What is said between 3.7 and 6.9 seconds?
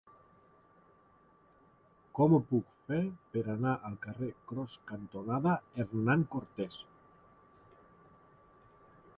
al carrer Cros cantonada Hernán Cortés?